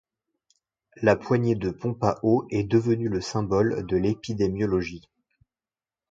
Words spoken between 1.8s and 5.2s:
à eau est devenue le symbole de l'épidémiologie.